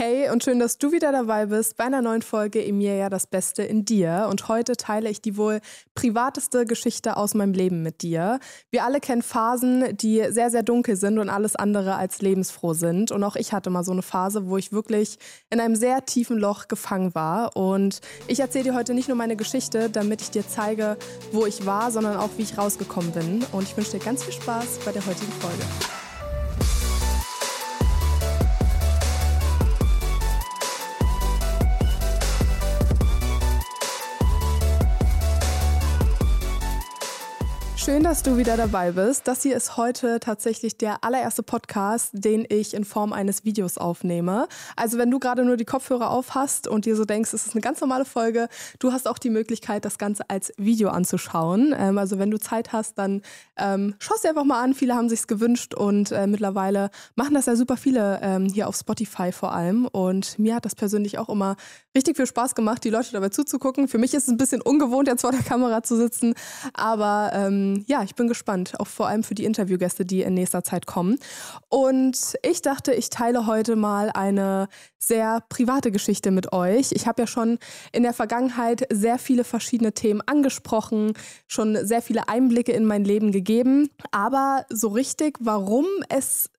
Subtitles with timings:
[0.00, 3.64] Hey und schön, dass du wieder dabei bist bei einer neuen Folge Emilia das Beste
[3.64, 4.28] in dir.
[4.30, 5.58] Und heute teile ich die wohl
[5.96, 8.38] privateste Geschichte aus meinem Leben mit dir.
[8.70, 13.10] Wir alle kennen Phasen, die sehr, sehr dunkel sind und alles andere als lebensfroh sind.
[13.10, 15.18] Und auch ich hatte mal so eine Phase, wo ich wirklich
[15.50, 17.56] in einem sehr tiefen Loch gefangen war.
[17.56, 20.96] Und ich erzähle dir heute nicht nur meine Geschichte, damit ich dir zeige,
[21.32, 23.44] wo ich war, sondern auch, wie ich rausgekommen bin.
[23.50, 25.64] Und ich wünsche dir ganz viel Spaß bei der heutigen Folge.
[37.88, 39.26] Schön, dass du wieder dabei bist.
[39.28, 44.46] Das hier ist heute tatsächlich der allererste Podcast, den ich in Form eines Videos aufnehme.
[44.76, 47.54] Also wenn du gerade nur die Kopfhörer auf hast und dir so denkst, es ist
[47.54, 51.74] eine ganz normale Folge, du hast auch die Möglichkeit, das Ganze als Video anzuschauen.
[51.74, 53.22] Ähm, also wenn du Zeit hast, dann
[53.56, 54.74] ähm, schau es dir einfach mal an.
[54.74, 58.76] Viele haben sich's gewünscht und äh, mittlerweile machen das ja super viele ähm, hier auf
[58.76, 59.86] Spotify vor allem.
[59.86, 61.56] Und mir hat das persönlich auch immer
[61.96, 63.88] richtig viel Spaß gemacht, die Leute dabei zuzugucken.
[63.88, 66.34] Für mich ist es ein bisschen ungewohnt, jetzt vor der Kamera zu sitzen,
[66.74, 70.64] aber ähm, ja, ich bin gespannt, auch vor allem für die Interviewgäste, die in nächster
[70.64, 71.18] Zeit kommen.
[71.68, 76.92] Und ich dachte, ich teile heute mal eine sehr private Geschichte mit euch.
[76.92, 77.58] Ich habe ja schon
[77.92, 81.14] in der Vergangenheit sehr viele verschiedene Themen angesprochen,
[81.46, 83.90] schon sehr viele Einblicke in mein Leben gegeben.
[84.10, 86.50] Aber so richtig, warum es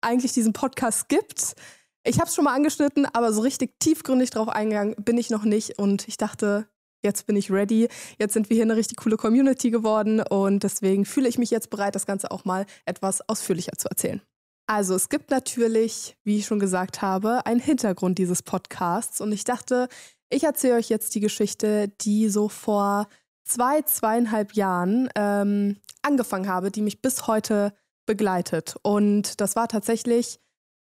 [0.00, 1.54] eigentlich diesen Podcast gibt,
[2.02, 5.44] ich habe es schon mal angeschnitten, aber so richtig tiefgründig drauf eingegangen bin ich noch
[5.44, 5.78] nicht.
[5.78, 6.66] Und ich dachte,
[7.02, 11.04] jetzt bin ich ready, jetzt sind wir hier eine richtig coole Community geworden und deswegen
[11.04, 14.20] fühle ich mich jetzt bereit, das Ganze auch mal etwas ausführlicher zu erzählen.
[14.66, 19.44] Also es gibt natürlich, wie ich schon gesagt habe, einen Hintergrund dieses Podcasts und ich
[19.44, 19.88] dachte,
[20.28, 23.08] ich erzähle euch jetzt die Geschichte, die so vor
[23.44, 27.72] zwei, zweieinhalb Jahren ähm, angefangen habe, die mich bis heute
[28.06, 28.76] begleitet.
[28.82, 30.38] Und das war tatsächlich,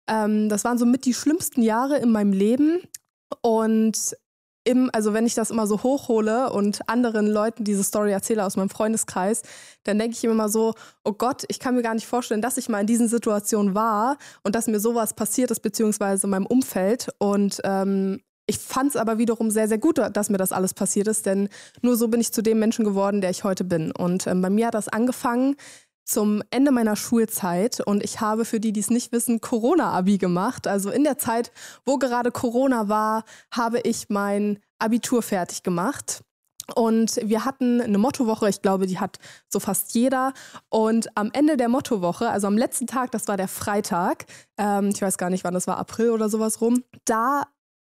[0.09, 2.81] ähm, das waren so mit die schlimmsten Jahre in meinem Leben.
[3.41, 4.15] Und
[4.65, 8.57] im, also wenn ich das immer so hochhole und anderen Leuten diese Story erzähle aus
[8.57, 9.43] meinem Freundeskreis,
[9.83, 12.57] dann denke ich immer mal so, oh Gott, ich kann mir gar nicht vorstellen, dass
[12.57, 16.47] ich mal in diesen Situationen war und dass mir sowas passiert ist, beziehungsweise in meinem
[16.47, 17.09] Umfeld.
[17.19, 21.07] Und ähm, ich fand es aber wiederum sehr, sehr gut, dass mir das alles passiert
[21.07, 21.49] ist, denn
[21.81, 23.91] nur so bin ich zu dem Menschen geworden, der ich heute bin.
[23.91, 25.55] Und ähm, bei mir hat das angefangen
[26.05, 30.67] zum Ende meiner Schulzeit und ich habe für die, die es nicht wissen, Corona-Abi gemacht.
[30.67, 31.51] Also in der Zeit,
[31.83, 36.21] wo gerade Corona war, habe ich mein Abitur fertig gemacht.
[36.73, 39.17] Und wir hatten eine Mottowoche, ich glaube, die hat
[39.49, 40.33] so fast jeder.
[40.69, 44.25] Und am Ende der Mottowoche, also am letzten Tag, das war der Freitag,
[44.57, 47.43] ähm, ich weiß gar nicht, wann das war, April oder sowas rum, da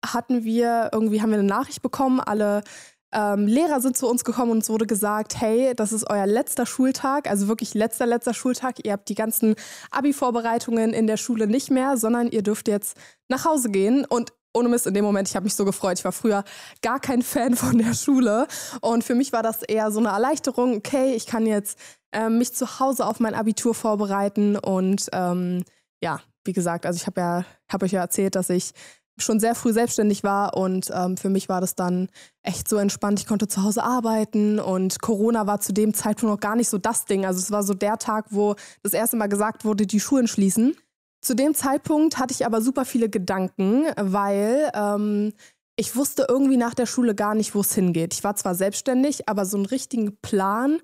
[0.05, 2.63] hatten wir irgendwie, haben wir eine Nachricht bekommen, alle
[3.13, 6.65] ähm, Lehrer sind zu uns gekommen und es wurde gesagt, hey, das ist euer letzter
[6.65, 8.85] Schultag, also wirklich letzter, letzter Schultag.
[8.85, 9.55] Ihr habt die ganzen
[9.91, 12.97] Abi-Vorbereitungen in der Schule nicht mehr, sondern ihr dürft jetzt
[13.29, 14.05] nach Hause gehen.
[14.05, 15.99] Und ohne Mist, in dem Moment, ich habe mich so gefreut.
[15.99, 16.43] Ich war früher
[16.81, 18.47] gar kein Fan von der Schule.
[18.81, 20.75] Und für mich war das eher so eine Erleichterung.
[20.75, 21.77] Okay, ich kann jetzt
[22.11, 24.57] ähm, mich zu Hause auf mein Abitur vorbereiten.
[24.57, 25.63] Und ähm,
[26.01, 28.71] ja, wie gesagt, also ich habe ja, habe euch ja erzählt, dass ich
[29.17, 32.09] schon sehr früh selbstständig war und ähm, für mich war das dann
[32.43, 33.19] echt so entspannt.
[33.19, 36.77] Ich konnte zu Hause arbeiten und Corona war zu dem Zeitpunkt noch gar nicht so
[36.77, 37.25] das Ding.
[37.25, 40.75] Also es war so der Tag, wo das erste Mal gesagt wurde, die Schulen schließen.
[41.21, 45.33] Zu dem Zeitpunkt hatte ich aber super viele Gedanken, weil ähm,
[45.77, 48.13] ich wusste irgendwie nach der Schule gar nicht, wo es hingeht.
[48.13, 50.79] Ich war zwar selbstständig, aber so einen richtigen Plan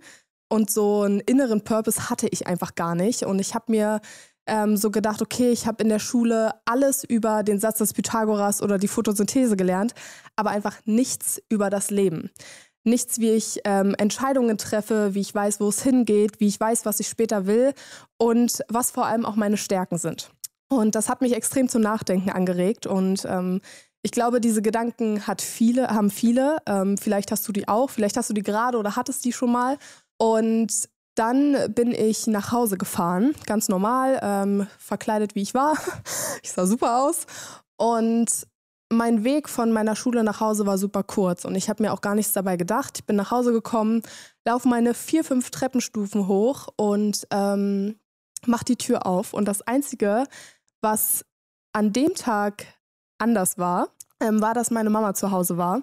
[0.49, 3.23] und so einen inneren Purpose hatte ich einfach gar nicht.
[3.23, 4.01] Und ich habe mir
[4.47, 8.61] ähm, so gedacht, okay, ich habe in der Schule alles über den Satz des Pythagoras
[8.61, 9.93] oder die Photosynthese gelernt,
[10.35, 12.29] aber einfach nichts über das Leben.
[12.83, 16.85] Nichts, wie ich ähm, Entscheidungen treffe, wie ich weiß, wo es hingeht, wie ich weiß,
[16.85, 17.73] was ich später will
[18.17, 20.31] und was vor allem auch meine Stärken sind.
[20.67, 23.61] Und das hat mich extrem zum Nachdenken angeregt und ähm,
[24.03, 26.57] ich glaube, diese Gedanken hat viele, haben viele.
[26.65, 29.51] Ähm, vielleicht hast du die auch, vielleicht hast du die gerade oder hattest die schon
[29.51, 29.77] mal.
[30.17, 35.77] Und dann bin ich nach Hause gefahren, ganz normal, ähm, verkleidet wie ich war.
[36.43, 37.25] ich sah super aus.
[37.77, 38.47] Und
[38.91, 42.01] mein Weg von meiner Schule nach Hause war super kurz und ich habe mir auch
[42.01, 42.99] gar nichts dabei gedacht.
[42.99, 44.01] Ich bin nach Hause gekommen,
[44.45, 47.95] laufe meine vier, fünf Treppenstufen hoch und ähm,
[48.45, 49.33] mache die Tür auf.
[49.33, 50.25] Und das Einzige,
[50.81, 51.25] was
[51.73, 52.65] an dem Tag
[53.17, 53.89] anders war,
[54.19, 55.81] ähm, war, dass meine Mama zu Hause war.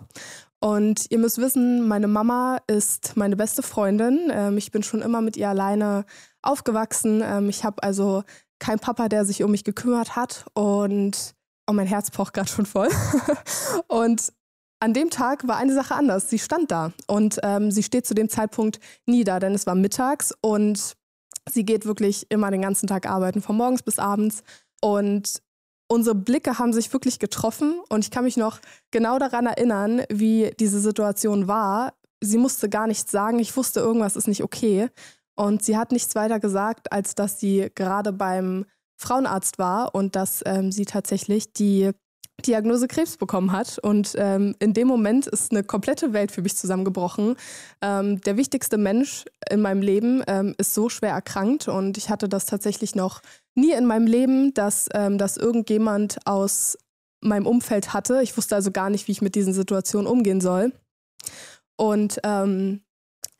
[0.60, 4.30] Und ihr müsst wissen, meine Mama ist meine beste Freundin.
[4.32, 6.04] Ähm, ich bin schon immer mit ihr alleine
[6.42, 7.22] aufgewachsen.
[7.24, 8.24] Ähm, ich habe also
[8.58, 10.46] keinen Papa, der sich um mich gekümmert hat.
[10.54, 11.34] Und
[11.68, 12.88] oh, mein Herz pocht gerade schon voll.
[13.86, 14.32] und
[14.80, 16.28] an dem Tag war eine Sache anders.
[16.28, 19.74] Sie stand da und ähm, sie steht zu dem Zeitpunkt nie da, denn es war
[19.74, 20.96] mittags und
[21.48, 24.42] sie geht wirklich immer den ganzen Tag arbeiten, von morgens bis abends.
[24.80, 25.42] Und
[25.88, 30.52] unsere Blicke haben sich wirklich getroffen und ich kann mich noch genau daran erinnern, wie
[30.60, 31.94] diese Situation war.
[32.20, 33.38] Sie musste gar nichts sagen.
[33.38, 34.88] Ich wusste, irgendwas ist nicht okay.
[35.34, 40.42] Und sie hat nichts weiter gesagt, als dass sie gerade beim Frauenarzt war und dass
[40.44, 41.92] ähm, sie tatsächlich die
[42.46, 43.78] Diagnose Krebs bekommen hat.
[43.78, 47.36] Und ähm, in dem Moment ist eine komplette Welt für mich zusammengebrochen.
[47.82, 52.28] Ähm, der wichtigste Mensch in meinem Leben ähm, ist so schwer erkrankt und ich hatte
[52.28, 53.20] das tatsächlich noch
[53.58, 56.78] nie in meinem Leben, dass ähm, das irgendjemand aus
[57.20, 58.22] meinem Umfeld hatte.
[58.22, 60.72] Ich wusste also gar nicht, wie ich mit diesen Situationen umgehen soll.
[61.76, 62.80] Und ähm,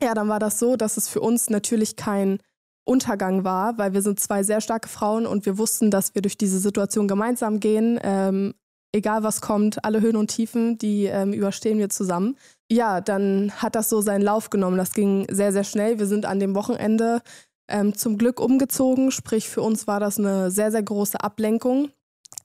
[0.01, 2.39] ja, dann war das so, dass es für uns natürlich kein
[2.85, 6.37] Untergang war, weil wir sind zwei sehr starke Frauen und wir wussten, dass wir durch
[6.37, 7.99] diese Situation gemeinsam gehen.
[8.01, 8.53] Ähm,
[8.91, 12.37] egal was kommt, alle Höhen und Tiefen, die ähm, überstehen wir zusammen.
[12.71, 14.77] Ja, dann hat das so seinen Lauf genommen.
[14.77, 15.99] Das ging sehr, sehr schnell.
[15.99, 17.21] Wir sind an dem Wochenende
[17.69, 19.11] ähm, zum Glück umgezogen.
[19.11, 21.89] Sprich, für uns war das eine sehr, sehr große Ablenkung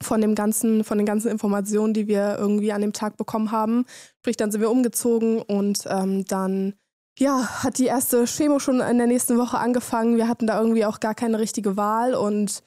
[0.02, 3.86] von dem ganzen, von den ganzen Informationen, die wir irgendwie an dem Tag bekommen haben.
[4.20, 6.74] Sprich, dann sind wir umgezogen und ähm, dann
[7.18, 10.16] ja, hat die erste Chemo schon in der nächsten Woche angefangen.
[10.16, 12.62] Wir hatten da irgendwie auch gar keine richtige Wahl und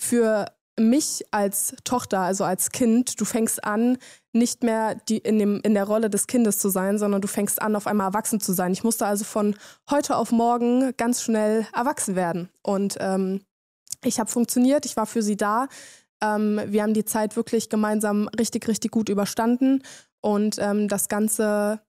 [0.00, 0.46] für
[0.78, 3.98] mich als Tochter, also als Kind, du fängst an,
[4.32, 7.60] nicht mehr die in, dem, in der Rolle des Kindes zu sein, sondern du fängst
[7.60, 8.72] an, auf einmal erwachsen zu sein.
[8.72, 9.56] Ich musste also von
[9.90, 12.48] heute auf morgen ganz schnell erwachsen werden.
[12.62, 13.42] Und ähm,
[14.04, 15.68] ich habe funktioniert, ich war für sie da.
[16.22, 19.82] Ähm, wir haben die Zeit wirklich gemeinsam richtig, richtig gut überstanden.
[20.20, 21.80] Und ähm, das Ganze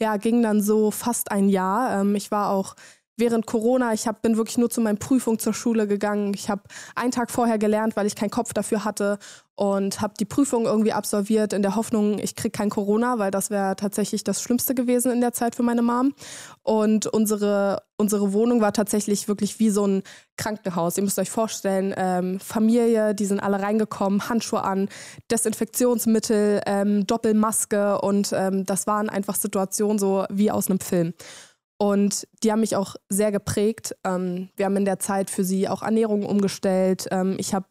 [0.00, 2.00] ja, ging dann so fast ein Jahr.
[2.00, 2.74] Ähm, ich war auch
[3.18, 6.32] während Corona, ich hab, bin wirklich nur zu meinen Prüfungen zur Schule gegangen.
[6.34, 6.62] Ich habe
[6.94, 9.18] einen Tag vorher gelernt, weil ich keinen Kopf dafür hatte
[9.58, 13.50] und habe die Prüfung irgendwie absolviert in der Hoffnung, ich kriege kein Corona, weil das
[13.50, 16.14] wäre tatsächlich das Schlimmste gewesen in der Zeit für meine Mom.
[16.62, 20.04] Und unsere, unsere Wohnung war tatsächlich wirklich wie so ein
[20.36, 20.96] Krankenhaus.
[20.96, 24.88] Ihr müsst euch vorstellen, ähm, Familie, die sind alle reingekommen, Handschuhe an,
[25.28, 31.14] Desinfektionsmittel, ähm, Doppelmaske und ähm, das waren einfach Situationen so wie aus einem Film.
[31.78, 33.94] Und die haben mich auch sehr geprägt.
[34.04, 37.06] Ähm, wir haben in der Zeit für sie auch Ernährung umgestellt.
[37.12, 37.68] Ähm, ich habe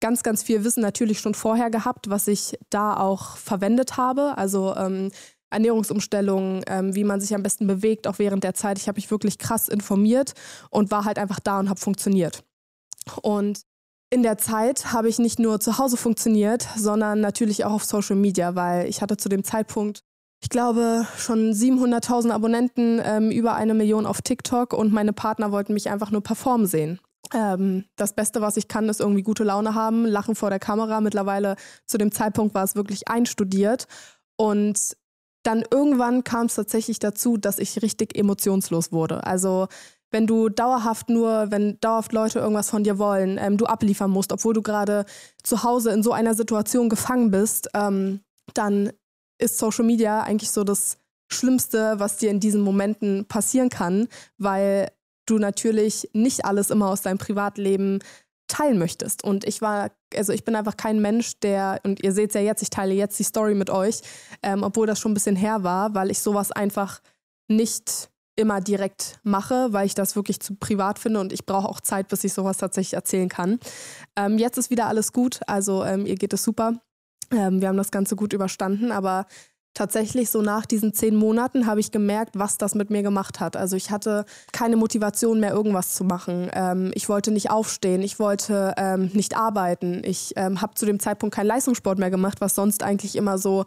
[0.00, 4.38] ganz, ganz viel Wissen natürlich schon vorher gehabt, was ich da auch verwendet habe.
[4.38, 5.10] Also ähm,
[5.50, 8.78] Ernährungsumstellungen, ähm, wie man sich am besten bewegt, auch während der Zeit.
[8.78, 10.34] Ich habe mich wirklich krass informiert
[10.70, 12.44] und war halt einfach da und habe funktioniert.
[13.22, 13.62] Und
[14.10, 18.16] in der Zeit habe ich nicht nur zu Hause funktioniert, sondern natürlich auch auf Social
[18.16, 20.02] Media, weil ich hatte zu dem Zeitpunkt
[20.40, 25.74] ich glaube, schon 700.000 Abonnenten, ähm, über eine Million auf TikTok und meine Partner wollten
[25.74, 27.00] mich einfach nur performen sehen.
[27.34, 31.00] Ähm, das Beste, was ich kann, ist irgendwie gute Laune haben, lachen vor der Kamera.
[31.00, 31.56] Mittlerweile
[31.86, 33.86] zu dem Zeitpunkt war es wirklich einstudiert.
[34.36, 34.96] Und
[35.42, 39.24] dann irgendwann kam es tatsächlich dazu, dass ich richtig emotionslos wurde.
[39.26, 39.66] Also
[40.10, 44.32] wenn du dauerhaft nur, wenn dauerhaft Leute irgendwas von dir wollen, ähm, du abliefern musst,
[44.32, 45.04] obwohl du gerade
[45.42, 48.20] zu Hause in so einer Situation gefangen bist, ähm,
[48.54, 48.90] dann
[49.38, 50.98] ist Social Media eigentlich so das
[51.30, 54.08] Schlimmste, was dir in diesen Momenten passieren kann,
[54.38, 54.90] weil
[55.26, 58.00] du natürlich nicht alles immer aus deinem Privatleben
[58.48, 59.22] teilen möchtest.
[59.22, 62.40] Und ich war, also ich bin einfach kein Mensch, der, und ihr seht es ja
[62.40, 64.00] jetzt, ich teile jetzt die Story mit euch,
[64.42, 67.00] ähm, obwohl das schon ein bisschen her war, weil ich sowas einfach
[67.46, 71.80] nicht immer direkt mache, weil ich das wirklich zu privat finde und ich brauche auch
[71.80, 73.58] Zeit, bis ich sowas tatsächlich erzählen kann.
[74.16, 76.74] Ähm, jetzt ist wieder alles gut, also ähm, ihr geht es super.
[77.32, 79.26] Ähm, wir haben das Ganze gut überstanden, aber
[79.74, 83.56] tatsächlich so nach diesen zehn Monaten habe ich gemerkt, was das mit mir gemacht hat.
[83.56, 86.50] Also ich hatte keine Motivation mehr, irgendwas zu machen.
[86.52, 90.02] Ähm, ich wollte nicht aufstehen, ich wollte ähm, nicht arbeiten.
[90.04, 93.64] Ich ähm, habe zu dem Zeitpunkt keinen Leistungssport mehr gemacht, was sonst eigentlich immer so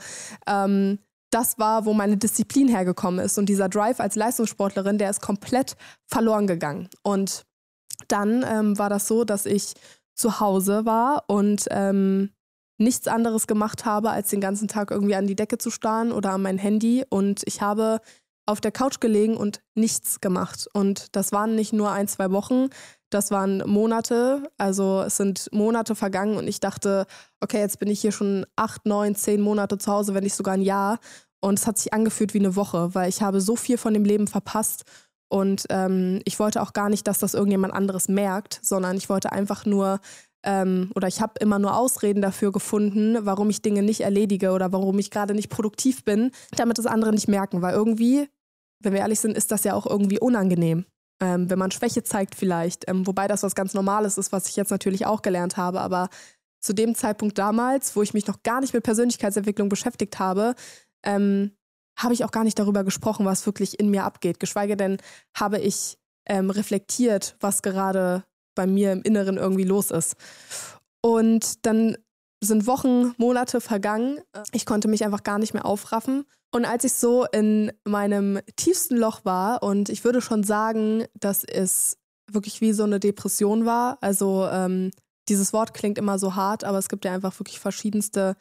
[0.47, 0.99] ähm,
[1.31, 3.37] das war, wo meine Disziplin hergekommen ist.
[3.37, 6.89] Und dieser Drive als Leistungssportlerin, der ist komplett verloren gegangen.
[7.03, 7.45] Und
[8.09, 9.73] dann ähm, war das so, dass ich
[10.13, 12.31] zu Hause war und ähm,
[12.81, 16.31] nichts anderes gemacht habe, als den ganzen Tag irgendwie an die Decke zu starren oder
[16.31, 17.05] an mein Handy.
[17.09, 17.99] Und ich habe
[18.45, 20.67] auf der Couch gelegen und nichts gemacht.
[20.73, 22.69] Und das waren nicht nur ein, zwei Wochen,
[23.09, 24.49] das waren Monate.
[24.57, 27.05] Also es sind Monate vergangen und ich dachte,
[27.39, 30.55] okay, jetzt bin ich hier schon acht, neun, zehn Monate zu Hause, wenn nicht sogar
[30.55, 30.99] ein Jahr.
[31.39, 34.05] Und es hat sich angefühlt wie eine Woche, weil ich habe so viel von dem
[34.05, 34.83] Leben verpasst.
[35.29, 39.31] Und ähm, ich wollte auch gar nicht, dass das irgendjemand anderes merkt, sondern ich wollte
[39.31, 39.99] einfach nur
[40.43, 44.71] ähm, oder ich habe immer nur Ausreden dafür gefunden, warum ich Dinge nicht erledige oder
[44.71, 47.61] warum ich gerade nicht produktiv bin, damit das andere nicht merken.
[47.61, 48.27] Weil irgendwie,
[48.79, 50.85] wenn wir ehrlich sind, ist das ja auch irgendwie unangenehm.
[51.21, 54.55] Ähm, wenn man Schwäche zeigt vielleicht, ähm, wobei das was ganz Normales ist, was ich
[54.55, 56.09] jetzt natürlich auch gelernt habe, aber
[56.59, 60.55] zu dem Zeitpunkt damals, wo ich mich noch gar nicht mit Persönlichkeitsentwicklung beschäftigt habe,
[61.03, 61.51] ähm,
[61.97, 64.39] habe ich auch gar nicht darüber gesprochen, was wirklich in mir abgeht.
[64.39, 64.97] Geschweige denn
[65.35, 68.23] habe ich ähm, reflektiert, was gerade
[68.55, 70.15] bei mir im Inneren irgendwie los ist.
[71.01, 71.97] Und dann
[72.43, 74.19] sind Wochen, Monate vergangen.
[74.51, 76.25] Ich konnte mich einfach gar nicht mehr aufraffen.
[76.51, 81.43] Und als ich so in meinem tiefsten Loch war und ich würde schon sagen, dass
[81.43, 81.97] es
[82.29, 83.97] wirklich wie so eine Depression war.
[84.01, 84.91] Also ähm,
[85.29, 88.35] dieses Wort klingt immer so hart, aber es gibt ja einfach wirklich verschiedenste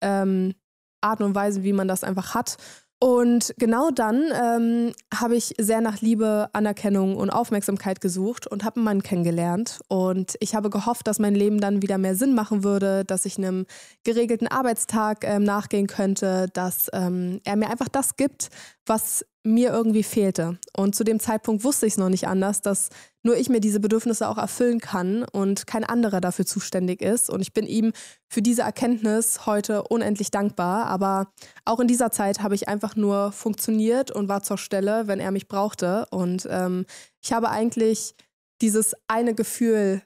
[0.00, 0.54] ähm,
[1.00, 2.56] Arten und Weisen, wie man das einfach hat.
[2.98, 8.76] Und genau dann ähm, habe ich sehr nach Liebe, Anerkennung und Aufmerksamkeit gesucht und habe
[8.76, 9.80] einen Mann kennengelernt.
[9.88, 13.36] Und ich habe gehofft, dass mein Leben dann wieder mehr Sinn machen würde, dass ich
[13.36, 13.66] einem
[14.04, 18.48] geregelten Arbeitstag ähm, nachgehen könnte, dass ähm, er mir einfach das gibt,
[18.86, 20.58] was mir irgendwie fehlte.
[20.76, 22.88] Und zu dem Zeitpunkt wusste ich es noch nicht anders, dass
[23.22, 27.30] nur ich mir diese Bedürfnisse auch erfüllen kann und kein anderer dafür zuständig ist.
[27.30, 27.92] Und ich bin ihm
[28.28, 30.86] für diese Erkenntnis heute unendlich dankbar.
[30.86, 31.28] Aber
[31.64, 35.30] auch in dieser Zeit habe ich einfach nur funktioniert und war zur Stelle, wenn er
[35.30, 36.06] mich brauchte.
[36.10, 36.84] Und ähm,
[37.22, 38.14] ich habe eigentlich
[38.60, 40.02] dieses eine Gefühl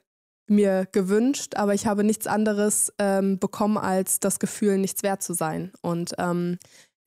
[0.47, 5.33] mir gewünscht, aber ich habe nichts anderes ähm, bekommen als das Gefühl, nichts wert zu
[5.33, 5.71] sein.
[5.81, 6.59] Und ähm,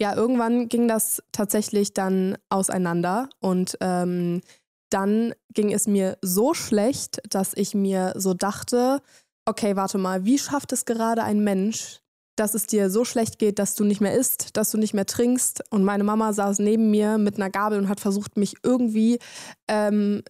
[0.05, 4.43] ja, irgendwann ging das tatsächlich dann auseinander und ähm,
[4.91, 9.01] dann ging es mir so schlecht, dass ich mir so dachte,
[9.47, 12.01] okay, warte mal, wie schafft es gerade ein Mensch,
[12.37, 15.07] dass es dir so schlecht geht, dass du nicht mehr isst, dass du nicht mehr
[15.07, 15.63] trinkst.
[15.71, 19.19] Und meine Mama saß neben mir mit einer Gabel und hat versucht, mich irgendwie
[19.69, 20.23] ähm,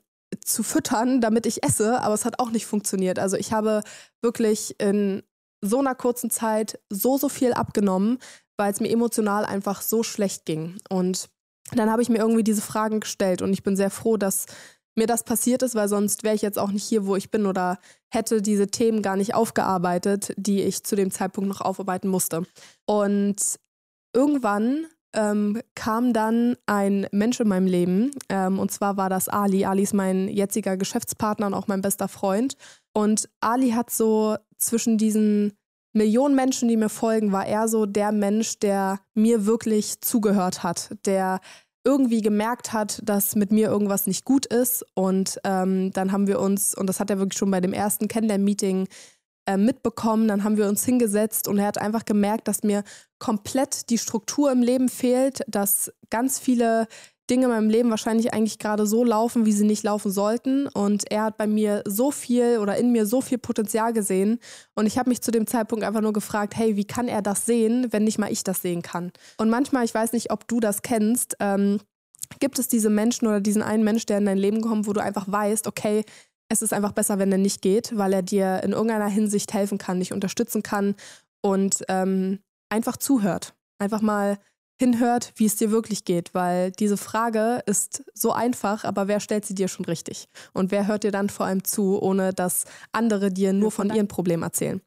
[0.45, 3.19] zu füttern, damit ich esse, aber es hat auch nicht funktioniert.
[3.19, 3.83] Also ich habe
[4.23, 5.25] wirklich in
[5.63, 8.19] so einer kurzen Zeit so, so viel abgenommen,
[8.57, 10.79] weil es mir emotional einfach so schlecht ging.
[10.89, 11.29] Und
[11.73, 14.47] dann habe ich mir irgendwie diese Fragen gestellt und ich bin sehr froh, dass
[14.97, 17.47] mir das passiert ist, weil sonst wäre ich jetzt auch nicht hier, wo ich bin
[17.47, 17.79] oder
[18.13, 22.45] hätte diese Themen gar nicht aufgearbeitet, die ich zu dem Zeitpunkt noch aufarbeiten musste.
[22.87, 23.37] Und
[24.13, 29.65] irgendwann ähm, kam dann ein Mensch in meinem Leben ähm, und zwar war das Ali.
[29.65, 32.57] Ali ist mein jetziger Geschäftspartner und auch mein bester Freund.
[32.93, 35.57] Und Ali hat so zwischen diesen
[35.95, 40.91] Millionen Menschen, die mir folgen, war er so der Mensch, der mir wirklich zugehört hat,
[41.07, 41.41] der
[41.85, 44.85] irgendwie gemerkt hat, dass mit mir irgendwas nicht gut ist.
[44.95, 48.09] Und ähm, dann haben wir uns, und das hat er wirklich schon bei dem ersten
[48.09, 48.89] Kennenlern-Meeting
[49.47, 52.83] äh, mitbekommen, dann haben wir uns hingesetzt und er hat einfach gemerkt, dass mir
[53.19, 56.87] komplett die Struktur im Leben fehlt, dass ganz viele
[57.31, 60.69] Dinge in meinem Leben wahrscheinlich eigentlich gerade so laufen, wie sie nicht laufen sollten.
[60.69, 64.39] Und er hat bei mir so viel oder in mir so viel Potenzial gesehen.
[64.75, 67.47] Und ich habe mich zu dem Zeitpunkt einfach nur gefragt, hey, wie kann er das
[67.47, 69.11] sehen, wenn nicht mal ich das sehen kann?
[69.39, 71.81] Und manchmal, ich weiß nicht, ob du das kennst, ähm,
[72.41, 75.03] gibt es diese Menschen oder diesen einen Mensch, der in dein Leben kommt, wo du
[75.03, 76.05] einfach weißt, okay,
[76.49, 79.79] es ist einfach besser, wenn er nicht geht, weil er dir in irgendeiner Hinsicht helfen
[79.79, 80.95] kann, dich unterstützen kann
[81.41, 83.55] und ähm, einfach zuhört.
[83.79, 84.39] Einfach mal
[84.79, 89.45] hinhört, wie es dir wirklich geht, weil diese Frage ist so einfach, aber wer stellt
[89.45, 90.29] sie dir schon richtig?
[90.53, 94.09] Und wer hört dir dann vor allem zu, ohne dass andere dir nur von ihren
[94.09, 94.81] Problemen erzählen?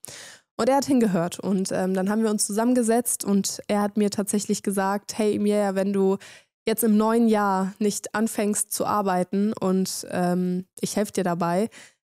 [0.57, 4.09] Und er hat hingehört und ähm, dann haben wir uns zusammengesetzt und er hat mir
[4.09, 6.17] tatsächlich gesagt, hey Emilia, wenn du
[6.65, 11.69] jetzt im neuen Jahr nicht anfängst zu arbeiten und ähm, ich helfe dir dabei,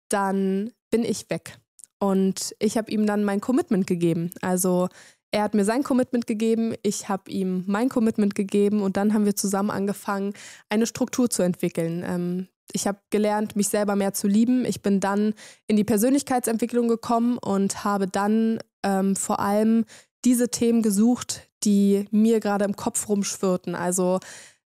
[0.09, 1.59] dann bin ich weg.
[1.99, 4.29] Und ich habe ihm dann mein Commitment gegeben.
[4.41, 4.87] Also
[5.31, 9.25] er hat mir sein Commitment gegeben, ich habe ihm mein Commitment gegeben und dann haben
[9.25, 10.33] wir zusammen angefangen,
[10.69, 12.03] eine Struktur zu entwickeln.
[12.05, 14.65] Ähm, ich habe gelernt, mich selber mehr zu lieben.
[14.65, 15.33] Ich bin dann
[15.67, 19.85] in die Persönlichkeitsentwicklung gekommen und habe dann ähm, vor allem
[20.25, 23.75] diese Themen gesucht, die mir gerade im Kopf rumschwirrten.
[23.75, 24.19] Also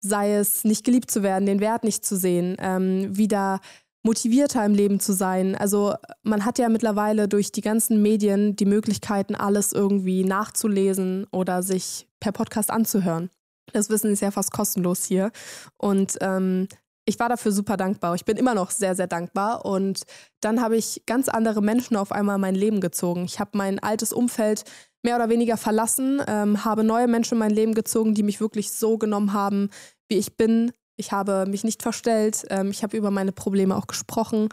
[0.01, 3.59] sei es nicht geliebt zu werden, den Wert nicht zu sehen, ähm, wieder
[4.09, 5.55] motivierter im Leben zu sein.
[5.55, 11.61] Also man hat ja mittlerweile durch die ganzen Medien die Möglichkeiten, alles irgendwie nachzulesen oder
[11.61, 13.29] sich per Podcast anzuhören.
[13.71, 15.29] Das Wissen ist ja fast kostenlos hier.
[15.77, 16.67] Und ähm,
[17.05, 18.15] ich war dafür super dankbar.
[18.15, 19.63] Ich bin immer noch sehr, sehr dankbar.
[19.63, 20.01] Und
[20.41, 23.25] dann habe ich ganz andere Menschen auf einmal in mein Leben gezogen.
[23.25, 24.63] Ich habe mein altes Umfeld
[25.03, 28.71] mehr oder weniger verlassen, ähm, habe neue Menschen in mein Leben gezogen, die mich wirklich
[28.71, 29.69] so genommen haben,
[30.07, 32.45] wie ich bin, ich habe mich nicht verstellt.
[32.49, 34.49] Ähm, ich habe über meine Probleme auch gesprochen.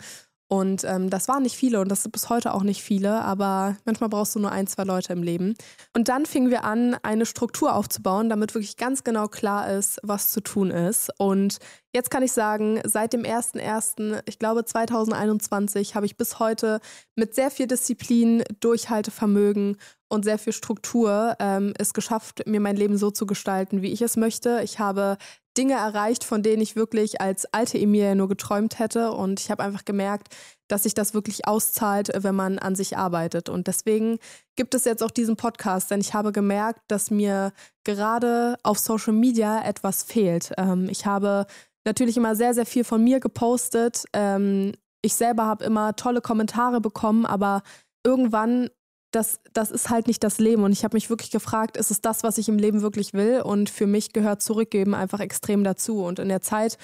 [0.48, 3.76] Und ähm, das waren nicht viele und das sind bis heute auch nicht viele, aber
[3.84, 5.56] manchmal brauchst du nur ein, zwei Leute im Leben.
[5.92, 10.30] Und dann fingen wir an, eine Struktur aufzubauen, damit wirklich ganz genau klar ist, was
[10.30, 11.10] zu tun ist.
[11.18, 11.58] Und
[11.92, 16.78] jetzt kann ich sagen, seit dem 1.1., ich glaube 2021, habe ich bis heute
[17.16, 22.98] mit sehr viel Disziplin, Durchhaltevermögen und sehr viel Struktur ähm, es geschafft, mir mein Leben
[22.98, 24.60] so zu gestalten, wie ich es möchte.
[24.62, 25.16] Ich habe
[25.56, 29.12] Dinge erreicht, von denen ich wirklich als alte Emilia nur geträumt hätte.
[29.12, 30.34] Und ich habe einfach gemerkt,
[30.68, 33.48] dass sich das wirklich auszahlt, wenn man an sich arbeitet.
[33.48, 34.18] Und deswegen
[34.56, 37.52] gibt es jetzt auch diesen Podcast, denn ich habe gemerkt, dass mir
[37.84, 40.52] gerade auf Social Media etwas fehlt.
[40.58, 41.46] Ähm, ich habe
[41.84, 44.04] natürlich immer sehr, sehr viel von mir gepostet.
[44.12, 44.72] Ähm,
[45.02, 47.62] ich selber habe immer tolle Kommentare bekommen, aber
[48.04, 48.70] irgendwann
[49.16, 50.62] das, das ist halt nicht das Leben.
[50.62, 53.40] Und ich habe mich wirklich gefragt, ist es das, was ich im Leben wirklich will?
[53.40, 56.04] Und für mich gehört Zurückgeben einfach extrem dazu.
[56.04, 56.76] Und in der Zeit,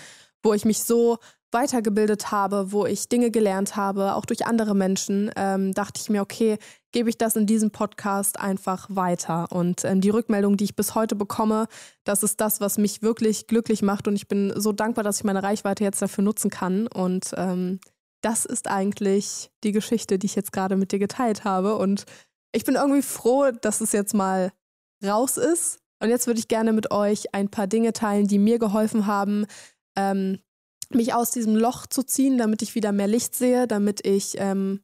[0.43, 1.19] wo ich mich so
[1.53, 6.23] weitergebildet habe, wo ich Dinge gelernt habe, auch durch andere Menschen, ähm, dachte ich mir,
[6.23, 6.57] okay,
[6.93, 9.53] gebe ich das in diesem Podcast einfach weiter.
[9.53, 11.67] Und ähm, die Rückmeldung, die ich bis heute bekomme,
[12.05, 14.09] das ist das, was mich wirklich glücklich macht.
[14.09, 16.87] Und ich bin so dankbar, dass ich meine Reichweite jetzt dafür nutzen kann.
[16.87, 17.81] Und ähm,
[18.23, 21.76] das ist eigentlich die Geschichte, die ich jetzt gerade mit dir geteilt habe.
[21.76, 22.05] Und
[22.52, 24.52] ich bin irgendwie froh, dass es jetzt mal
[25.05, 25.79] raus ist.
[26.00, 29.47] Und jetzt würde ich gerne mit euch ein paar Dinge teilen, die mir geholfen haben,
[29.97, 30.38] ähm,
[30.91, 34.81] mich aus diesem Loch zu ziehen, damit ich wieder mehr Licht sehe, damit ich ähm,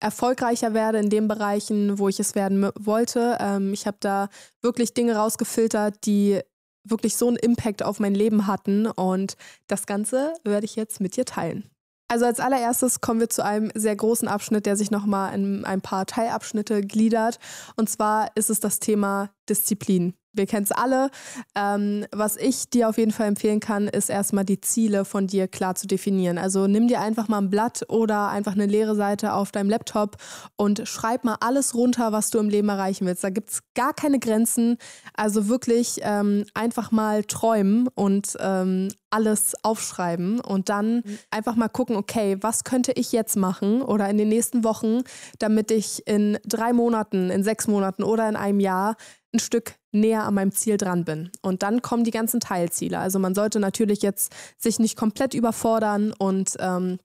[0.00, 3.36] erfolgreicher werde in den Bereichen, wo ich es werden wollte.
[3.40, 4.28] Ähm, ich habe da
[4.60, 6.40] wirklich Dinge rausgefiltert, die
[6.84, 9.36] wirklich so einen Impact auf mein Leben hatten und
[9.68, 11.70] das Ganze werde ich jetzt mit dir teilen.
[12.12, 15.80] Also als allererstes kommen wir zu einem sehr großen Abschnitt, der sich nochmal in ein
[15.80, 17.38] paar Teilabschnitte gliedert.
[17.76, 21.10] Und zwar ist es das Thema Disziplin wir kennen es alle.
[21.54, 25.46] Ähm, was ich dir auf jeden Fall empfehlen kann, ist erstmal die Ziele von dir
[25.46, 26.38] klar zu definieren.
[26.38, 30.16] Also nimm dir einfach mal ein Blatt oder einfach eine leere Seite auf deinem Laptop
[30.56, 33.24] und schreib mal alles runter, was du im Leben erreichen willst.
[33.24, 34.78] Da gibt es gar keine Grenzen.
[35.14, 41.18] Also wirklich ähm, einfach mal träumen und ähm, alles aufschreiben und dann mhm.
[41.30, 45.02] einfach mal gucken, okay, was könnte ich jetzt machen oder in den nächsten Wochen,
[45.38, 48.96] damit ich in drei Monaten, in sechs Monaten oder in einem Jahr
[49.34, 51.30] ein Stück näher an meinem Ziel dran bin.
[51.42, 52.98] Und dann kommen die ganzen Teilziele.
[52.98, 56.98] Also man sollte natürlich jetzt sich nicht komplett überfordern und ähm,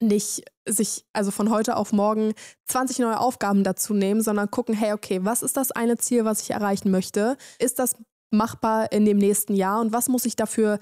[0.00, 2.34] nicht sich also von heute auf morgen
[2.66, 6.42] 20 neue Aufgaben dazu nehmen, sondern gucken, hey, okay, was ist das eine Ziel, was
[6.42, 7.36] ich erreichen möchte?
[7.58, 7.96] Ist das
[8.30, 10.78] machbar in dem nächsten Jahr und was muss ich dafür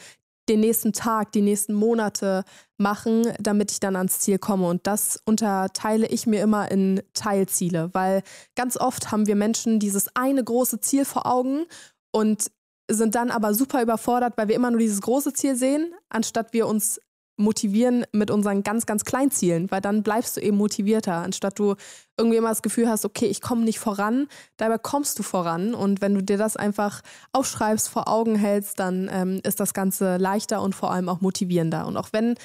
[0.48, 2.44] den nächsten Tag, die nächsten Monate
[2.76, 4.68] machen, damit ich dann ans Ziel komme.
[4.68, 8.22] Und das unterteile ich mir immer in Teilziele, weil
[8.56, 11.64] ganz oft haben wir Menschen dieses eine große Ziel vor Augen
[12.12, 12.50] und
[12.90, 16.66] sind dann aber super überfordert, weil wir immer nur dieses große Ziel sehen, anstatt wir
[16.66, 17.00] uns
[17.37, 21.75] motivieren mit unseren ganz, ganz kleinen Zielen, weil dann bleibst du eben motivierter, anstatt du
[22.16, 25.75] irgendwie immer das Gefühl hast, okay, ich komme nicht voran, dabei kommst du voran.
[25.75, 27.01] Und wenn du dir das einfach
[27.33, 31.87] aufschreibst, vor Augen hältst, dann ähm, ist das Ganze leichter und vor allem auch motivierender.
[31.87, 32.37] Und auch wenn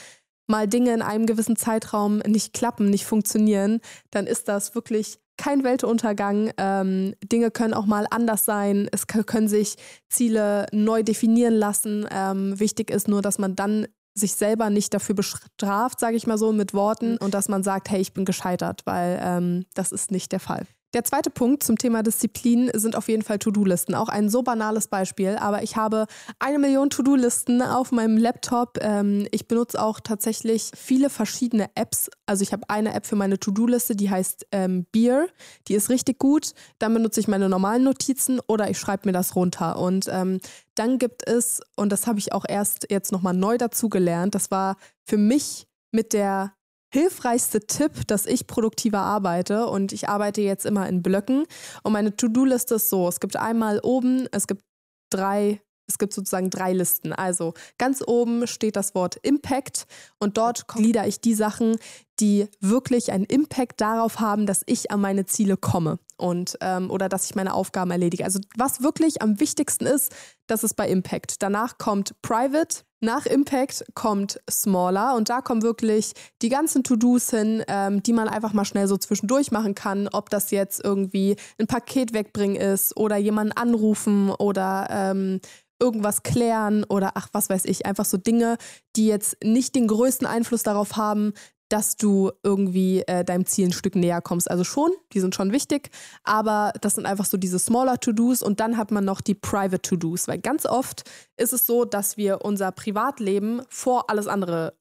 [0.47, 5.63] mal Dinge in einem gewissen Zeitraum nicht klappen, nicht funktionieren, dann ist das wirklich kein
[5.63, 6.51] Weltuntergang.
[6.57, 8.89] Ähm, Dinge können auch mal anders sein.
[8.91, 9.77] Es können sich
[10.09, 12.05] Ziele neu definieren lassen.
[12.11, 13.87] Ähm, wichtig ist nur, dass man dann
[14.19, 17.89] sich selber nicht dafür bestraft, sage ich mal so, mit Worten und dass man sagt,
[17.89, 20.65] hey, ich bin gescheitert, weil ähm, das ist nicht der Fall.
[20.95, 23.93] Der zweite Punkt zum Thema Disziplin sind auf jeden Fall To-Do-Listen.
[23.93, 26.07] Auch ein so banales Beispiel, aber ich habe
[26.39, 28.79] eine Million To-Do-Listen auf meinem Laptop.
[28.81, 32.09] Ähm, ich benutze auch tatsächlich viele verschiedene Apps.
[32.25, 35.27] Also ich habe eine App für meine To-Do-Liste, die heißt ähm, Beer.
[35.67, 36.53] Die ist richtig gut.
[36.79, 39.77] Dann benutze ich meine normalen Notizen oder ich schreibe mir das runter.
[39.77, 40.39] Und ähm,
[40.73, 44.49] dann gibt es, und das habe ich auch erst jetzt nochmal neu dazu gelernt, das
[44.49, 44.75] war
[45.05, 46.53] für mich mit der
[46.91, 51.45] hilfreichste Tipp, dass ich produktiver arbeite und ich arbeite jetzt immer in Blöcken
[51.83, 54.63] und meine To-Do-Liste ist so, es gibt einmal oben, es gibt
[55.11, 57.11] drei es gibt sozusagen drei Listen.
[57.13, 59.87] Also ganz oben steht das Wort Impact
[60.19, 61.77] und dort glieder ich die Sachen,
[62.19, 67.09] die wirklich einen Impact darauf haben, dass ich an meine Ziele komme und ähm, oder
[67.09, 68.25] dass ich meine Aufgaben erledige.
[68.25, 70.13] Also was wirklich am wichtigsten ist,
[70.47, 71.41] das ist bei Impact.
[71.41, 77.63] Danach kommt Private, nach Impact kommt Smaller und da kommen wirklich die ganzen To-Dos hin,
[77.67, 80.09] ähm, die man einfach mal schnell so zwischendurch machen kann.
[80.11, 85.39] Ob das jetzt irgendwie ein Paket wegbringen ist oder jemanden anrufen oder ähm,
[85.81, 88.57] irgendwas klären oder ach, was weiß ich, einfach so Dinge,
[88.97, 91.33] die jetzt nicht den größten Einfluss darauf haben,
[91.69, 94.49] dass du irgendwie äh, deinem Ziel ein Stück näher kommst.
[94.49, 95.89] Also schon, die sind schon wichtig,
[96.23, 99.81] aber das sind einfach so diese smaller To-Dos und dann hat man noch die Private
[99.81, 104.73] To-Dos, weil ganz oft ist es so, dass wir unser Privatleben vor alles andere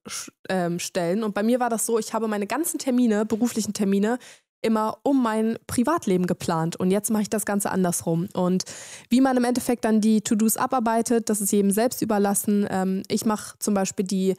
[0.49, 1.23] ähm, stellen.
[1.23, 4.17] Und bei mir war das so, ich habe meine ganzen Termine, beruflichen Termine,
[4.61, 8.27] immer um mein Privatleben geplant und jetzt mache ich das Ganze andersrum.
[8.33, 8.65] Und
[9.09, 12.67] wie man im Endeffekt dann die To-Dos abarbeitet, das ist jedem selbst überlassen.
[12.69, 14.35] Ähm, ich mache zum Beispiel die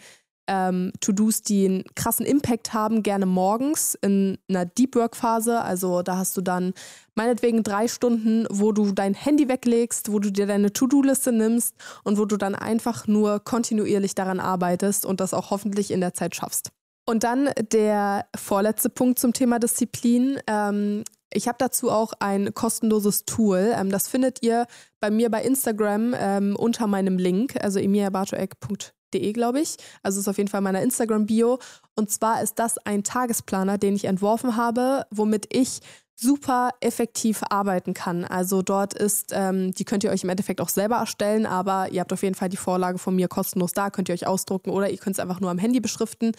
[0.51, 5.63] ähm, To-Dos, die einen krassen Impact haben, gerne morgens in einer Deep Work-Phase.
[5.63, 6.75] Also da hast du dann
[7.15, 12.19] meinetwegen drei Stunden, wo du dein Handy weglegst, wo du dir deine To-Do-Liste nimmst und
[12.19, 16.35] wo du dann einfach nur kontinuierlich daran arbeitest und das auch hoffentlich in der Zeit
[16.35, 16.71] schaffst.
[17.07, 20.39] Und dann der vorletzte Punkt zum Thema Disziplin.
[20.49, 23.73] Ähm, ich habe dazu auch ein kostenloses Tool.
[23.77, 24.67] Ähm, das findet ihr
[24.99, 29.77] bei mir bei Instagram ähm, unter meinem Link, also emiliabartoek.de De, glaube ich.
[30.03, 31.59] Also ist auf jeden Fall meiner Instagram-Bio.
[31.97, 35.81] Und zwar ist das ein Tagesplaner, den ich entworfen habe, womit ich
[36.21, 38.25] super effektiv arbeiten kann.
[38.25, 42.01] Also dort ist, ähm, die könnt ihr euch im Endeffekt auch selber erstellen, aber ihr
[42.01, 44.91] habt auf jeden Fall die Vorlage von mir kostenlos da, könnt ihr euch ausdrucken oder
[44.91, 46.33] ihr könnt es einfach nur am Handy beschriften.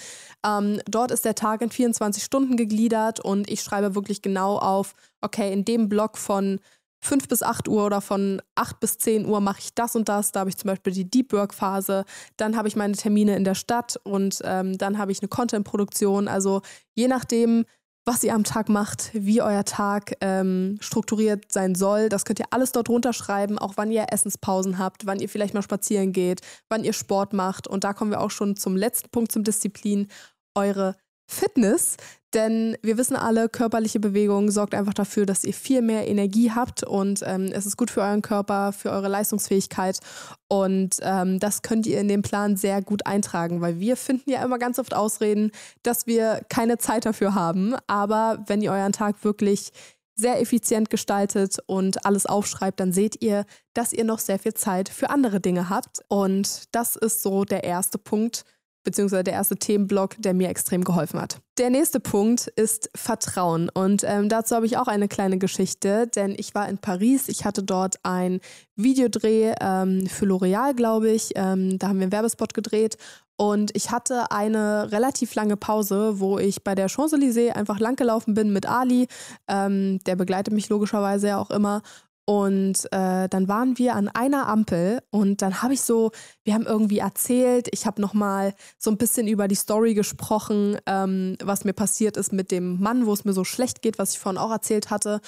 [0.45, 4.93] Ähm, dort ist der Tag in 24 Stunden gegliedert und ich schreibe wirklich genau auf,
[5.21, 6.59] okay, in dem Block von
[7.01, 10.31] 5 bis 8 Uhr oder von 8 bis 10 Uhr mache ich das und das.
[10.31, 12.05] Da habe ich zum Beispiel die Deep Work Phase.
[12.37, 16.27] Dann habe ich meine Termine in der Stadt und ähm, dann habe ich eine Content-Produktion.
[16.27, 16.61] Also
[16.93, 17.65] je nachdem,
[18.05, 22.09] was ihr am Tag macht, wie euer Tag ähm, strukturiert sein soll.
[22.09, 25.61] Das könnt ihr alles dort runterschreiben, auch wann ihr Essenspausen habt, wann ihr vielleicht mal
[25.61, 27.67] spazieren geht, wann ihr Sport macht.
[27.67, 30.07] Und da kommen wir auch schon zum letzten Punkt, zum Disziplin,
[30.55, 30.95] eure
[31.31, 31.97] Fitness.
[32.33, 36.81] Denn wir wissen alle, körperliche Bewegung sorgt einfach dafür, dass ihr viel mehr Energie habt
[36.81, 39.99] und ähm, es ist gut für euren Körper, für eure Leistungsfähigkeit.
[40.47, 44.43] Und ähm, das könnt ihr in den Plan sehr gut eintragen, weil wir finden ja
[44.45, 45.51] immer ganz oft Ausreden,
[45.83, 47.75] dass wir keine Zeit dafür haben.
[47.87, 49.71] Aber wenn ihr euren Tag wirklich
[50.15, 54.87] sehr effizient gestaltet und alles aufschreibt, dann seht ihr, dass ihr noch sehr viel Zeit
[54.87, 55.99] für andere Dinge habt.
[56.07, 58.45] Und das ist so der erste Punkt,
[58.83, 61.37] beziehungsweise der erste Themenblock, der mir extrem geholfen hat.
[61.57, 63.69] Der nächste Punkt ist Vertrauen.
[63.69, 67.27] Und ähm, dazu habe ich auch eine kleine Geschichte, denn ich war in Paris.
[67.27, 68.39] Ich hatte dort ein
[68.75, 71.31] Videodreh ähm, für L'Oreal, glaube ich.
[71.35, 72.97] Ähm, da haben wir einen Werbespot gedreht.
[73.37, 78.53] Und ich hatte eine relativ lange Pause, wo ich bei der Champs-Élysées einfach langgelaufen bin
[78.53, 79.07] mit Ali.
[79.47, 81.81] Ähm, der begleitet mich logischerweise ja auch immer.
[82.25, 86.11] Und äh, dann waren wir an einer Ampel und dann habe ich so,
[86.43, 91.35] wir haben irgendwie erzählt, ich habe nochmal so ein bisschen über die Story gesprochen, ähm,
[91.43, 94.19] was mir passiert ist mit dem Mann, wo es mir so schlecht geht, was ich
[94.19, 95.19] vorhin auch erzählt hatte.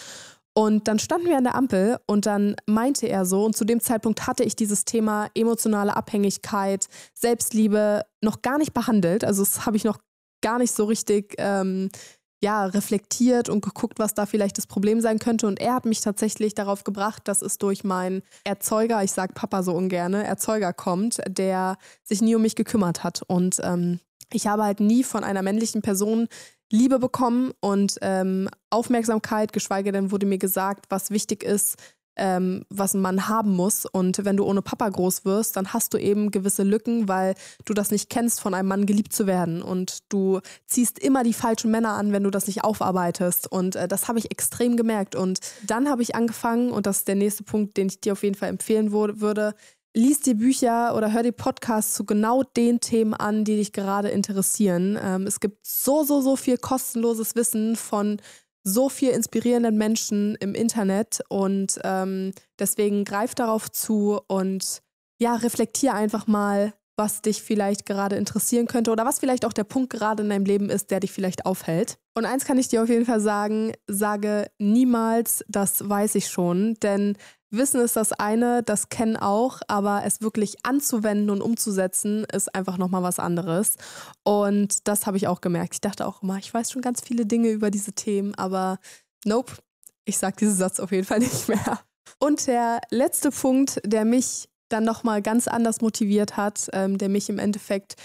[0.55, 3.79] Und dann standen wir an der Ampel und dann meinte er so, und zu dem
[3.79, 9.23] Zeitpunkt hatte ich dieses Thema emotionale Abhängigkeit, Selbstliebe noch gar nicht behandelt.
[9.23, 9.97] Also das habe ich noch
[10.41, 11.89] gar nicht so richtig ähm,
[12.43, 15.47] ja, reflektiert und geguckt, was da vielleicht das Problem sein könnte.
[15.47, 19.63] Und er hat mich tatsächlich darauf gebracht, dass es durch meinen Erzeuger, ich sage Papa
[19.63, 23.21] so ungerne, Erzeuger kommt, der sich nie um mich gekümmert hat.
[23.25, 24.01] Und ähm,
[24.33, 26.27] ich habe halt nie von einer männlichen Person
[26.69, 31.77] Liebe bekommen und ähm, Aufmerksamkeit, geschweige denn wurde mir gesagt, was wichtig ist,
[32.15, 33.85] ähm, was ein Mann haben muss.
[33.85, 37.73] Und wenn du ohne Papa groß wirst, dann hast du eben gewisse Lücken, weil du
[37.73, 39.61] das nicht kennst, von einem Mann geliebt zu werden.
[39.61, 43.51] Und du ziehst immer die falschen Männer an, wenn du das nicht aufarbeitest.
[43.51, 45.15] Und äh, das habe ich extrem gemerkt.
[45.15, 48.23] Und dann habe ich angefangen, und das ist der nächste Punkt, den ich dir auf
[48.23, 49.55] jeden Fall empfehlen würde,
[49.95, 54.09] Lies dir Bücher oder hör dir Podcasts zu genau den Themen an, die dich gerade
[54.09, 54.97] interessieren.
[54.99, 58.19] Ähm, es gibt so, so, so viel kostenloses Wissen von
[58.63, 64.81] so viel inspirierenden Menschen im Internet und ähm, deswegen greif darauf zu und
[65.19, 69.63] ja, reflektier einfach mal, was dich vielleicht gerade interessieren könnte oder was vielleicht auch der
[69.63, 71.97] Punkt gerade in deinem Leben ist, der dich vielleicht aufhält.
[72.15, 76.75] Und eins kann ich dir auf jeden Fall sagen, sage niemals, das weiß ich schon,
[76.83, 77.17] denn
[77.53, 82.77] Wissen ist das eine, das kennen auch, aber es wirklich anzuwenden und umzusetzen ist einfach
[82.77, 83.75] nochmal was anderes.
[84.23, 85.75] Und das habe ich auch gemerkt.
[85.75, 88.79] Ich dachte auch immer, ich weiß schon ganz viele Dinge über diese Themen, aber
[89.23, 89.53] nope,
[90.05, 91.79] ich sage diesen Satz auf jeden Fall nicht mehr.
[92.19, 97.29] Und der letzte Punkt, der mich dann nochmal ganz anders motiviert hat, ähm, der mich
[97.29, 97.95] im Endeffekt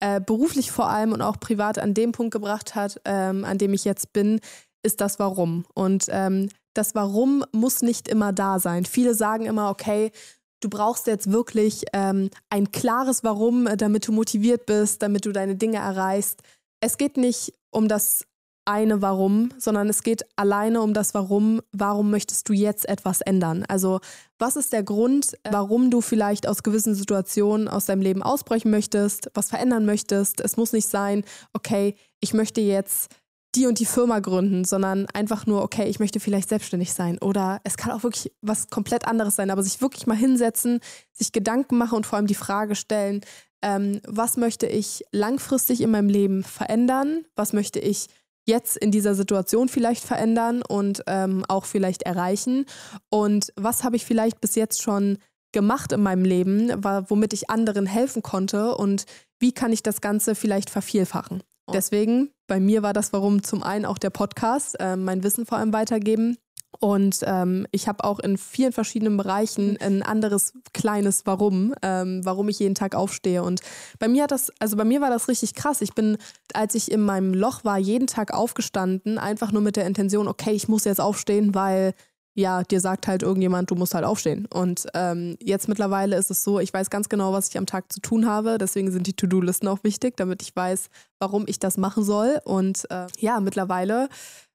[0.00, 3.74] äh, beruflich vor allem und auch privat an dem Punkt gebracht hat, ähm, an dem
[3.74, 4.40] ich jetzt bin,
[4.84, 5.64] ist das Warum.
[5.74, 8.84] Und ähm, das Warum muss nicht immer da sein.
[8.84, 10.12] Viele sagen immer, okay,
[10.60, 15.32] du brauchst jetzt wirklich ähm, ein klares Warum, äh, damit du motiviert bist, damit du
[15.32, 16.42] deine Dinge erreichst.
[16.80, 18.24] Es geht nicht um das
[18.66, 21.60] eine Warum, sondern es geht alleine um das Warum.
[21.72, 23.64] Warum möchtest du jetzt etwas ändern?
[23.68, 24.00] Also
[24.38, 29.30] was ist der Grund, warum du vielleicht aus gewissen Situationen aus deinem Leben ausbrechen möchtest,
[29.34, 30.40] was verändern möchtest?
[30.40, 33.14] Es muss nicht sein, okay, ich möchte jetzt
[33.54, 37.18] die und die Firma gründen, sondern einfach nur, okay, ich möchte vielleicht selbstständig sein.
[37.18, 40.80] Oder es kann auch wirklich was komplett anderes sein, aber sich wirklich mal hinsetzen,
[41.12, 43.20] sich Gedanken machen und vor allem die Frage stellen,
[43.62, 47.24] ähm, was möchte ich langfristig in meinem Leben verändern?
[47.34, 48.08] Was möchte ich
[48.46, 52.66] jetzt in dieser Situation vielleicht verändern und ähm, auch vielleicht erreichen?
[53.08, 55.18] Und was habe ich vielleicht bis jetzt schon
[55.52, 56.68] gemacht in meinem Leben,
[57.08, 59.06] womit ich anderen helfen konnte und
[59.38, 61.42] wie kann ich das Ganze vielleicht vervielfachen?
[61.72, 65.58] Deswegen, bei mir war das warum zum einen auch der Podcast, äh, mein Wissen vor
[65.58, 66.36] allem weitergeben.
[66.80, 72.48] Und ähm, ich habe auch in vielen verschiedenen Bereichen ein anderes kleines Warum, ähm, warum
[72.48, 73.42] ich jeden Tag aufstehe.
[73.42, 73.60] Und
[73.98, 75.80] bei mir hat das, also bei mir war das richtig krass.
[75.80, 76.18] Ich bin,
[76.52, 80.52] als ich in meinem Loch war, jeden Tag aufgestanden, einfach nur mit der Intention, okay,
[80.52, 81.94] ich muss jetzt aufstehen, weil
[82.34, 84.46] ja, dir sagt halt irgendjemand, du musst halt aufstehen.
[84.46, 87.92] Und ähm, jetzt mittlerweile ist es so, ich weiß ganz genau, was ich am Tag
[87.92, 88.58] zu tun habe.
[88.58, 90.88] Deswegen sind die To-Do-Listen auch wichtig, damit ich weiß,
[91.20, 92.40] warum ich das machen soll.
[92.44, 94.08] Und äh, ja, mittlerweile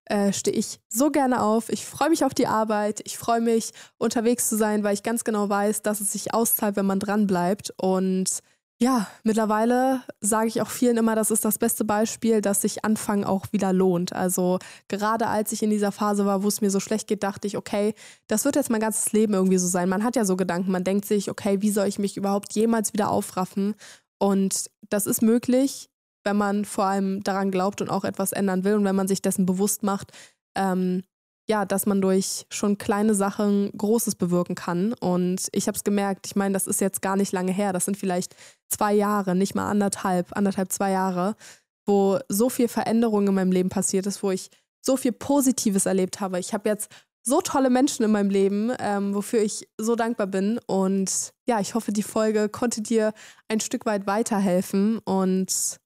[0.06, 1.70] äh, stehe ich so gerne auf.
[1.70, 3.02] Ich freue mich auf die Arbeit.
[3.06, 6.76] Ich freue mich, unterwegs zu sein, weil ich ganz genau weiß, dass es sich auszahlt,
[6.76, 7.74] wenn man dran bleibt.
[7.78, 8.40] Und
[8.82, 13.26] ja, mittlerweile sage ich auch vielen immer, das ist das beste Beispiel, dass sich Anfangen
[13.26, 14.14] auch wieder lohnt.
[14.14, 17.46] Also gerade als ich in dieser Phase war, wo es mir so schlecht geht, dachte
[17.46, 17.94] ich, okay,
[18.28, 19.90] das wird jetzt mein ganzes Leben irgendwie so sein.
[19.90, 22.94] Man hat ja so Gedanken, man denkt sich, okay, wie soll ich mich überhaupt jemals
[22.94, 23.76] wieder aufraffen?
[24.18, 25.90] Und das ist möglich,
[26.24, 29.22] wenn man vor allem daran glaubt und auch etwas ändern will und wenn man sich
[29.22, 30.14] dessen bewusst macht,
[30.56, 31.04] ähm,
[31.50, 34.94] ja, dass man durch schon kleine Sachen Großes bewirken kann.
[34.94, 37.86] Und ich habe es gemerkt, ich meine, das ist jetzt gar nicht lange her, das
[37.86, 38.36] sind vielleicht
[38.68, 41.36] zwei Jahre, nicht mal anderthalb, anderthalb, zwei Jahre,
[41.88, 44.50] wo so viel Veränderung in meinem Leben passiert ist, wo ich
[44.82, 46.40] so viel Positives erlebt habe.
[46.40, 46.92] Ich habe jetzt
[47.24, 50.60] so tolle Menschen in meinem Leben, ähm, wofür ich so dankbar bin.
[50.68, 53.14] Und ja, ich hoffe, die Folge konnte dir
[53.48, 55.00] ein Stück weit weiterhelfen.
[55.00, 55.80] Und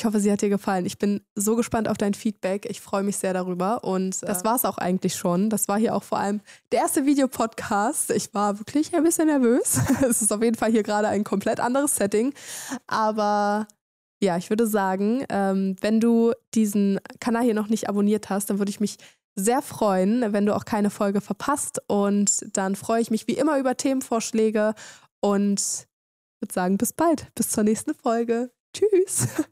[0.00, 0.86] ich hoffe, sie hat dir gefallen.
[0.86, 2.64] Ich bin so gespannt auf dein Feedback.
[2.70, 3.84] Ich freue mich sehr darüber.
[3.84, 5.50] Und das war es auch eigentlich schon.
[5.50, 6.40] Das war hier auch vor allem
[6.72, 8.10] der erste Videopodcast.
[8.12, 9.78] Ich war wirklich ein bisschen nervös.
[10.08, 12.32] es ist auf jeden Fall hier gerade ein komplett anderes Setting.
[12.86, 13.68] Aber
[14.22, 18.58] ja, ich würde sagen, ähm, wenn du diesen Kanal hier noch nicht abonniert hast, dann
[18.58, 18.96] würde ich mich
[19.36, 21.78] sehr freuen, wenn du auch keine Folge verpasst.
[21.88, 24.72] Und dann freue ich mich wie immer über Themenvorschläge
[25.20, 25.60] und
[26.40, 27.26] würde sagen, bis bald.
[27.34, 28.50] Bis zur nächsten Folge.
[28.72, 29.28] Tschüss.